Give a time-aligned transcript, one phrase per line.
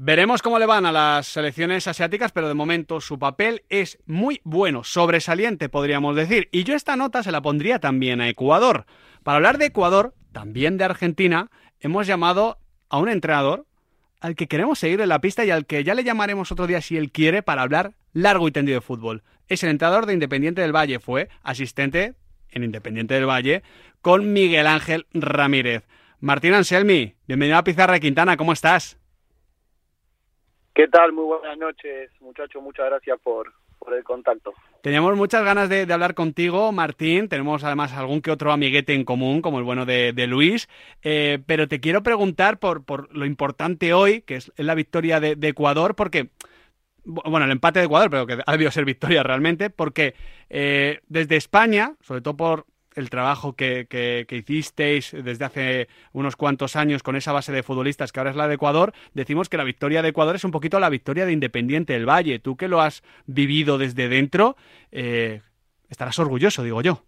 [0.00, 4.40] Veremos cómo le van a las selecciones asiáticas, pero de momento su papel es muy
[4.44, 6.48] bueno, sobresaliente podríamos decir.
[6.52, 8.86] Y yo esta nota se la pondría también a Ecuador.
[9.24, 11.50] Para hablar de Ecuador, también de Argentina,
[11.80, 13.66] hemos llamado a un entrenador
[14.20, 16.80] al que queremos seguir en la pista y al que ya le llamaremos otro día
[16.80, 19.24] si él quiere para hablar largo y tendido de fútbol.
[19.48, 22.14] Es el entrenador de Independiente del Valle, fue asistente
[22.50, 23.64] en Independiente del Valle
[24.00, 25.88] con Miguel Ángel Ramírez.
[26.20, 28.97] Martín Anselmi, bienvenido a Pizarra Quintana, ¿cómo estás?
[30.78, 31.12] ¿Qué tal?
[31.12, 32.62] Muy buenas noches, muchachos.
[32.62, 33.52] Muchas gracias por,
[33.92, 34.54] el contacto.
[34.80, 37.28] Teníamos muchas ganas de, hablar contigo, Martín.
[37.28, 40.68] Tenemos además algún que otro amiguete en común, como el bueno de, Luis.
[41.02, 45.36] Eh, pero te quiero preguntar por, por lo importante hoy, que es la victoria de,
[45.48, 46.28] Ecuador, porque
[47.04, 50.14] bueno, el empate de Ecuador, pero que ha debido ser victoria realmente, porque
[50.48, 52.66] eh, desde España, sobre todo por
[52.98, 58.10] el trabajo que, que, hicisteis desde hace unos cuantos años con esa base de futbolistas
[58.10, 60.80] que ahora es la de Ecuador, decimos que la victoria de Ecuador es un poquito
[60.80, 62.40] la victoria de Independiente del Valle.
[62.40, 64.56] Tú que lo has vivido desde dentro,
[64.90, 65.42] eh,
[65.88, 66.98] estarás orgulloso, digo yo.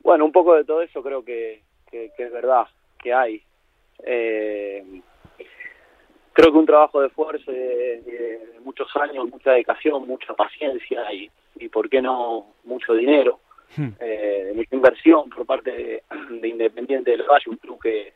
[0.00, 2.66] Bueno, un poco de todo eso creo que, es verdad,
[2.98, 3.42] que hay.
[4.02, 5.02] Eh,
[6.32, 11.68] creo que un trabajo de esfuerzo de, muchos años, mucha dedicación, mucha paciencia y, y,
[11.68, 13.40] ¿por qué no, mucho dinero
[13.76, 13.90] Hmm.
[14.00, 18.12] eh, mucha inversión por parte de, Independiente del Valle, un club que,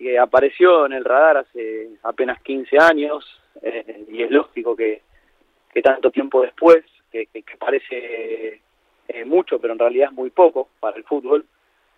[0.00, 5.02] que apareció en el radar hace apenas 15 años eh, y es lógico que,
[5.72, 8.60] que tanto tiempo después, que, que, parece
[9.08, 11.44] eh, mucho, pero en realidad es muy poco para el fútbol,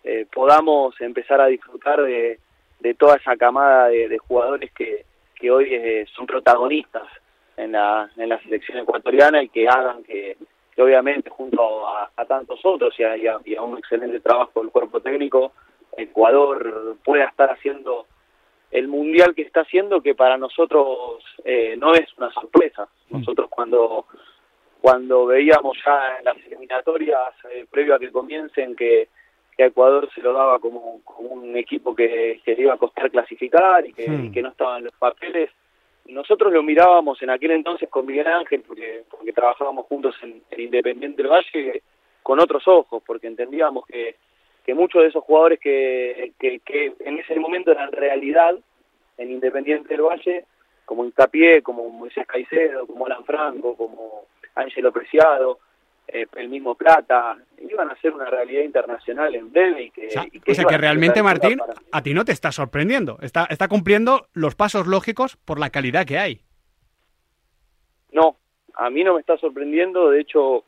[0.03, 2.39] eh, podamos empezar a disfrutar de,
[2.79, 7.07] de toda esa camada de, jugadores que, que hoy son protagonistas
[7.55, 10.35] en la, en la selección ecuatoriana y que hagan que,
[10.75, 15.51] que obviamente junto a, tantos otros y a, un excelente trabajo del cuerpo técnico,
[15.95, 18.07] Ecuador pueda estar haciendo
[18.71, 22.87] el mundial que está haciendo, que para nosotros eh, no es una sorpresa.
[23.09, 23.19] Mm.
[23.19, 24.05] Nosotros cuando
[24.83, 29.07] cuando veíamos ya en las eliminatorias, eh, previo a que comiencen, que,
[29.55, 33.87] que Ecuador se lo daba como, un equipo que, que le iba a costar clasificar
[33.87, 35.51] y que, y que no estaban en los papeles,
[36.05, 41.21] nosotros lo mirábamos en aquel entonces con Miguel Ángel, porque, porque trabajábamos juntos en, Independiente
[41.21, 41.81] del Valle,
[42.21, 44.15] con otros ojos, porque entendíamos que,
[44.65, 48.55] que muchos de esos jugadores que, que, en ese momento eran realidad
[49.17, 50.45] en Independiente del Valle,
[50.85, 54.25] como Incapié, como Moisés Caicedo, como Alan Franco, como
[54.55, 55.59] Ángelo Preciado,
[56.07, 60.07] eh, el mismo Plata, iban a ser una realidad internacional en breve y que...
[60.07, 61.59] O sea, que, realmente, Martín,
[61.91, 66.05] a ti no te está sorprendiendo, está, está cumpliendo los pasos lógicos por la calidad
[66.05, 66.41] que hay.
[68.11, 68.37] No,
[68.75, 70.65] a mí no me está sorprendiendo, de hecho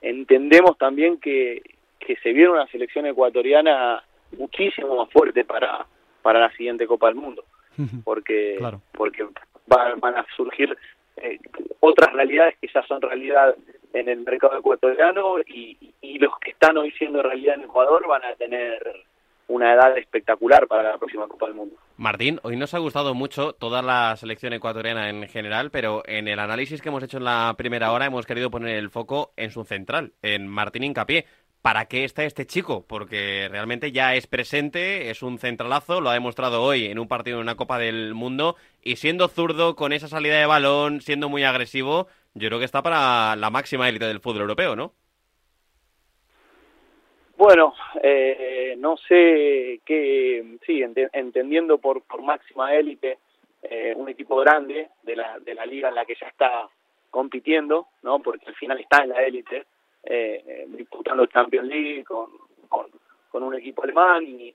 [0.00, 1.62] entendemos también que,
[1.98, 4.02] que se viene una selección ecuatoriana
[4.38, 5.86] muchísimo más fuerte para,
[6.22, 7.44] para la siguiente Copa del Mundo,
[8.04, 8.58] porque,
[8.92, 9.26] porque
[9.66, 10.76] van, a surgir
[11.16, 11.38] eh,
[11.80, 13.54] otras realidades que ya son realidad
[13.96, 18.34] en el mercado ecuatoriano y, los que están hoy siendo realidad en Ecuador van a
[18.36, 19.04] tener
[19.48, 21.76] una edad espectacular para la próxima Copa del Mundo.
[21.98, 26.38] Martín, hoy nos ha gustado mucho toda la selección ecuatoriana en general, pero en el
[26.38, 29.64] análisis que hemos hecho en la primera hora hemos querido poner el foco en su
[29.64, 31.26] central, en Martín Incapié.
[31.60, 32.86] ¿Para qué está este chico?
[32.86, 37.36] Porque realmente ya es presente, es un centralazo, lo ha demostrado hoy en un partido
[37.36, 41.44] en una Copa del Mundo y siendo zurdo, con esa salida de balón, siendo muy
[41.44, 44.92] agresivo, yo creo que está para la máxima élite del fútbol europeo, ¿no?
[47.36, 53.18] Bueno, eh, no sé qué, sí, entendiendo por, por máxima élite
[53.62, 56.68] eh, un equipo grande de la, de la liga en la que ya está
[57.10, 58.20] compitiendo, ¿no?
[58.20, 59.66] Porque al final está en la élite,
[60.04, 62.28] eh, disputando Champions League con,
[62.68, 62.86] con,
[63.42, 64.54] un equipo alemán y,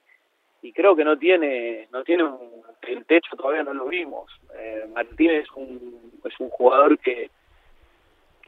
[0.64, 4.32] y creo que no tiene, no tiene un, el techo todavía no lo vimos.
[4.58, 7.30] Eh, Martínez es un, es un jugador que,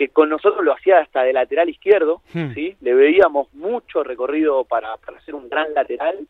[0.03, 2.53] que con nosotros lo hacía hasta de lateral izquierdo, hmm.
[2.53, 2.75] ¿sí?
[2.81, 6.27] Le veíamos mucho recorrido para, para ser un gran lateral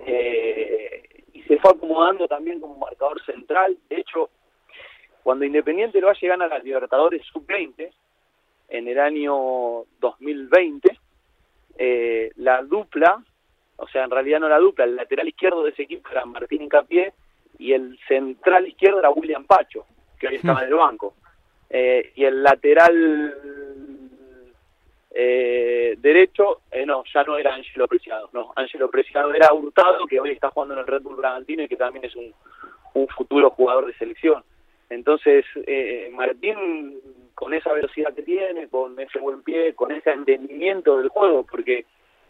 [0.00, 1.02] eh,
[1.32, 3.76] y se fue acomodando también como marcador central.
[3.88, 4.30] De hecho,
[5.22, 7.92] cuando Independiente lo va a llegar a las Libertadores Sub-20
[8.70, 10.98] en el año 2020,
[11.78, 13.22] eh, la dupla,
[13.76, 16.62] o sea, en realidad no la dupla, el lateral izquierdo de ese equipo era Martín
[16.62, 17.12] Incapié
[17.58, 19.86] y el central izquierdo era William Pacho,
[20.18, 20.64] que hoy estaba hmm.
[20.64, 21.14] en el banco.
[21.68, 23.34] Eh, y el lateral
[25.18, 30.20] eh, derecho, eh, no, ya no era Angelo Preciado, no, Angelo Preciado era Hurtado, que
[30.20, 32.34] hoy está jugando en el Red Bull Bragantino y que también es un,
[32.94, 34.42] un futuro jugador de selección.
[34.90, 37.00] Entonces, eh, Martín,
[37.34, 41.86] con esa velocidad que tiene, con ese buen pie, con ese entendimiento del juego, porque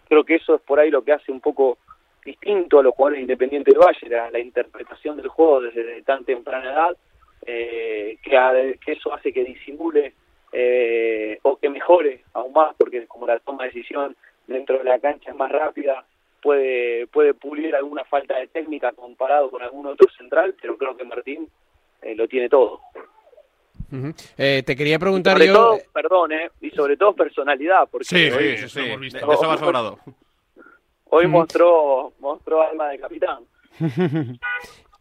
[0.08, 1.78] creo que eso es por ahí lo que hace un poco
[2.24, 6.72] distinto a los jugadores Independiente del Valle, la, la interpretación del juego desde tan temprana
[6.72, 6.96] edad,
[7.46, 10.14] eh, que, que, eso hace que disimule
[10.52, 14.16] eh, o que mejore aún más, porque como la toma de decisión
[14.46, 16.04] dentro de la cancha es más rápida,
[16.42, 21.04] puede, puede pulir alguna falta de técnica comparado con algún otro central, pero creo que
[21.04, 21.48] Martín
[22.02, 22.80] eh, lo tiene todo.
[24.36, 25.52] eh, te quería preguntar yo...
[25.52, 28.80] Todo, perdón, eh, y sobre todo personalidad, porque sí, hoy, sí, sí, sí.
[28.80, 29.98] De, eso va sobrado.
[31.10, 33.44] Hoy mostró, mostró alma de capitán.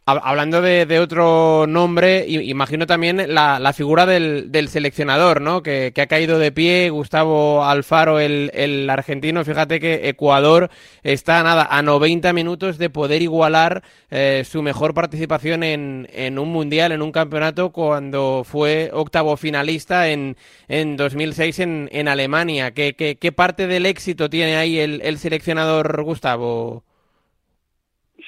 [0.08, 5.64] Hablando de, de, otro nombre, imagino también la, la figura del, del, seleccionador, ¿no?
[5.64, 9.44] Que, ha caído de pie, Gustavo Alfaro, el, argentino.
[9.44, 10.70] Fíjate que Ecuador
[11.02, 16.52] está nada a 90 minutos de poder igualar eh, su mejor participación en, en, un
[16.52, 20.36] mundial, en un campeonato, cuando fue octavo finalista en,
[20.68, 22.70] en 2006 en, en Alemania.
[22.70, 26.84] ¿Qué, ¿Qué, qué, parte del éxito tiene ahí el, el seleccionador Gustavo?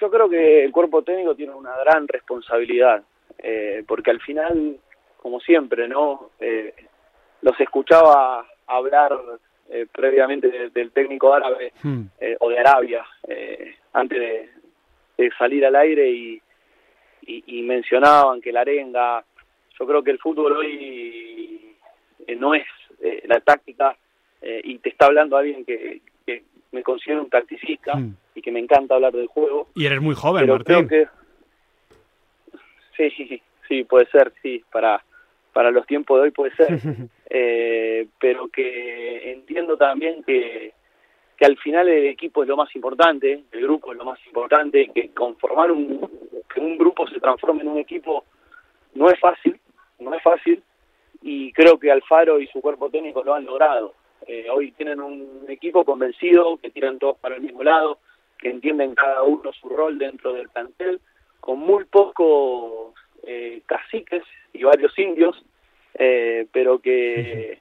[0.01, 3.03] Yo creo que el cuerpo técnico tiene una gran responsabilidad,
[3.39, 4.79] eh, porque al final,
[5.17, 6.31] como siempre, ¿no?
[6.39, 6.75] Eh,
[7.43, 9.17] los escuchaba hablar
[9.71, 12.03] eh, previamente de, del técnico árabe hmm.
[12.41, 13.05] o de Arabia,
[13.93, 14.51] antes de,
[15.17, 16.43] de, salir al aire y,
[17.23, 19.25] y, y, mencionaban que la arenga,
[19.79, 21.77] yo creo que el fútbol hoy
[22.39, 22.67] no es
[23.25, 23.97] la táctica
[24.43, 26.01] y te está hablando alguien que
[26.73, 27.97] me considero un tacticista.
[27.97, 29.69] Hmm y que me encanta hablar del juego.
[29.75, 30.87] Y eres muy joven, pero Martín.
[30.87, 31.09] Creo que...
[32.97, 35.05] Sí, sí, puede ser, sí, para,
[35.53, 36.79] para los tiempos de hoy puede ser.
[37.31, 40.73] eh, pero que entiendo también que,
[41.37, 44.91] que al final el equipo es lo más importante, el grupo es lo más importante,
[44.95, 46.09] que conformar un,
[46.53, 48.25] que un grupo se transforme en un equipo
[48.95, 49.61] no es fácil,
[50.01, 50.63] no es fácil,
[51.23, 53.95] y creo que Alfaro y su cuerpo técnico lo han logrado.
[54.29, 57.99] Eh, hoy tienen un equipo convencido, que tiran todos para el mismo lado,
[58.39, 61.01] que entienden cada uno su rol dentro del plantel,
[61.41, 62.95] con muy pocos
[63.25, 64.23] eh, caciques
[64.53, 65.43] y varios indios,
[65.95, 67.61] eh, pero que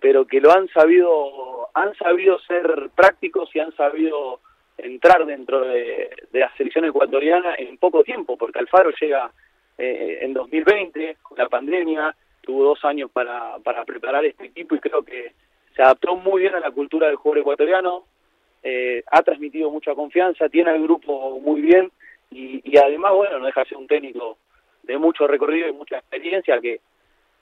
[0.00, 4.40] pero que lo han sabido han sabido ser prácticos y han sabido
[4.76, 9.32] entrar dentro de, de la selección ecuatoriana en poco tiempo, porque Alfaro llega
[9.76, 14.80] eh, en 2020 con la pandemia, tuvo dos años para, para preparar este equipo y
[14.80, 15.32] creo que
[15.78, 18.02] se adaptó muy bien a la cultura del jugador ecuatoriano,
[18.64, 21.92] eh, ha transmitido mucha confianza, tiene al grupo muy bien
[22.32, 24.38] y, y, además, bueno, no deja de ser un técnico
[24.82, 26.80] de mucho recorrido y mucha experiencia que,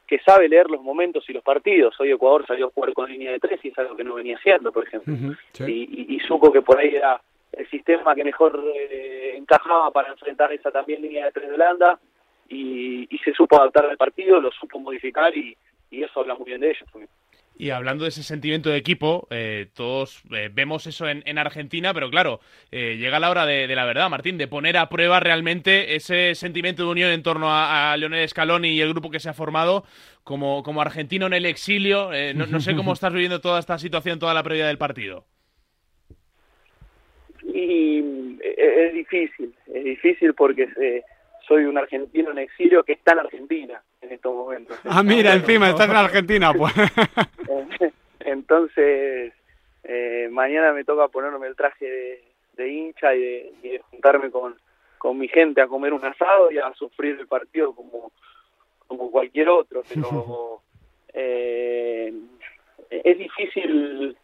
[0.06, 1.98] que sabe leer los momentos y los partidos.
[1.98, 4.36] Hoy Ecuador salió a jugar con línea de tres y es algo que no venía
[4.36, 5.14] haciendo, por ejemplo.
[5.14, 5.64] Uh -huh, sí.
[5.66, 7.18] y, y, y, supo que por ahí era
[7.52, 11.98] el sistema que mejor eh, encajaba para enfrentar esa también línea de tres de Holanda
[12.50, 15.56] y, y se supo adaptar al partido, lo supo modificar y,
[15.90, 17.08] y eso habla muy bien de ellos también.
[17.58, 21.94] Y hablando de ese sentimiento de equipo, eh, todos eh, vemos eso en, en, Argentina,
[21.94, 25.20] pero claro, eh, llega la hora de, de, la verdad, Martín, de poner a prueba
[25.20, 29.20] realmente ese sentimiento de unión en torno a, a Leonel Scaloni y el grupo que
[29.20, 29.84] se ha formado
[30.22, 32.10] como, como argentino en el exilio.
[32.34, 35.24] No, no, sé cómo estás viviendo toda esta situación, toda la previa del partido.
[37.42, 38.04] Y
[38.42, 40.68] es difícil, es difícil porque
[41.46, 44.78] soy un argentino en exilio que está en Argentina en estos momentos.
[44.84, 46.72] Ah, mira, encima, estás en Argentina, pues.
[48.20, 49.32] Entonces,
[49.84, 52.24] eh, mañana me toca ponerme el traje de,
[52.56, 54.56] de hincha y de, y de, juntarme con,
[54.98, 58.10] con mi gente a comer un asado y a sufrir el partido como,
[58.86, 60.62] como cualquier otro, pero
[61.12, 62.12] eh,
[62.90, 64.16] es difícil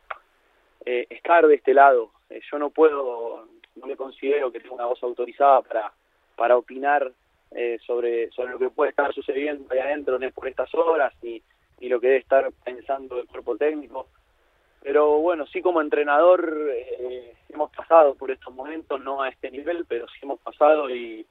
[0.85, 2.11] eh, estar de este lado.
[2.31, 5.93] Eh, yo no puedo, no me considero que tenga una voz autorizada para
[6.37, 7.13] para opinar
[7.51, 11.43] eh, sobre, sobre lo que puede estar sucediendo ahí adentro por estas horas y,
[11.81, 14.09] y lo que debe estar pensando el cuerpo técnico.
[14.83, 19.85] Pero bueno, sí como entrenador eh, hemos pasado por estos momentos, no a este nivel,
[19.87, 21.27] pero sí hemos pasado y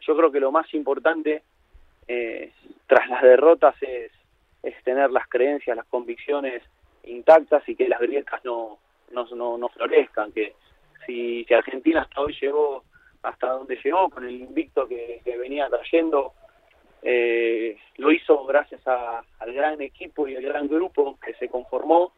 [0.00, 1.42] yo creo que lo más importante
[2.06, 2.52] eh,
[2.86, 4.12] tras las derrotas es,
[4.62, 6.62] es tener las creencias, las convicciones
[7.04, 8.78] intactas y que las grietas no,
[9.10, 10.54] no, no, no florezcan, que
[11.06, 12.84] si, si Argentina hasta hoy llegó
[13.24, 16.32] hasta donde llegó con el invicto que, venía trayendo.
[17.02, 22.12] Eh, lo hizo gracias a, al gran equipo y al gran grupo que se conformó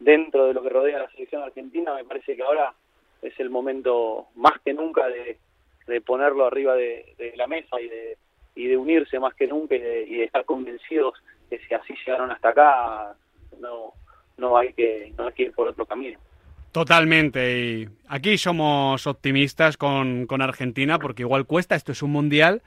[0.00, 1.94] dentro de lo que rodea la selección argentina.
[1.94, 2.74] Me parece que ahora
[3.20, 5.38] es el momento más que nunca de,
[5.86, 8.18] de ponerlo arriba de, de, la mesa y de,
[8.54, 11.14] y de unirse más que nunca y de, y de estar convencidos
[11.48, 13.14] que si así llegaron hasta acá
[13.60, 13.92] no
[14.38, 16.18] no hay que no hay que ir por otro camino.
[16.72, 17.60] Totalmente.
[17.60, 22.62] Y aquí somos optimistas con, con, Argentina porque igual cuesta, esto es un mundial,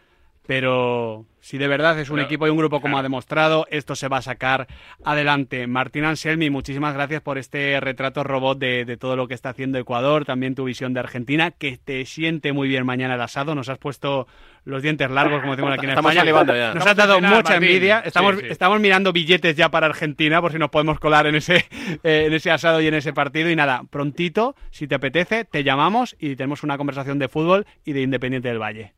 [0.47, 4.07] pero si de verdad es un equipo y un grupo como ha demostrado, esto se
[4.07, 4.67] va a sacar
[5.03, 5.67] adelante.
[5.67, 10.25] Martín Anselmi, muchísimas gracias por este retrato robot de, todo lo que está haciendo Ecuador,
[10.25, 13.53] también tu visión de Argentina, que te siente muy bien mañana el asado.
[13.53, 14.27] Nos has puesto
[14.63, 16.73] los dientes largos, como decimos aquí en España.
[16.73, 17.99] Nos has dado mucha envidia.
[17.99, 21.57] Estamos, estamos mirando billetes ya para Argentina, por si nos podemos colar en ese,
[22.03, 23.51] eh, en ese asado y en ese partido.
[23.51, 27.93] Y nada, prontito, si te apetece, te llamamos y tenemos una conversación de fútbol y
[27.93, 28.93] de Independiente del Valle.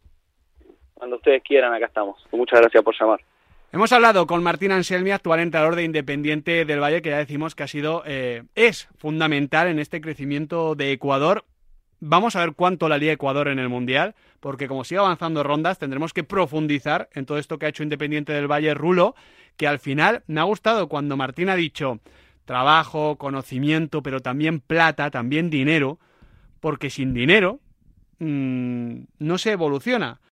[0.98, 2.26] Cuando ustedes quieran, acá estamos.
[2.32, 3.20] Muchas gracias por llamar.
[3.72, 7.64] Hemos hablado con Martín Anselmi, actual entrenador de Independiente del Valle, que ya decimos que
[7.64, 11.44] ha sido, eh, es fundamental en este crecimiento de Ecuador.
[12.00, 15.80] Vamos a ver cuánto la lía Ecuador en el Mundial, porque como sigue avanzando rondas,
[15.80, 19.16] tendremos que profundizar en todo esto que ha hecho Independiente del Valle Rulo,
[19.58, 22.00] que al final me ha gustado cuando Martín ha dicho
[22.46, 26.00] trabajo, conocimiento, pero también plata, también dinero,
[26.62, 27.60] porque sin dinero
[28.20, 30.22] mmm, no se evoluciona.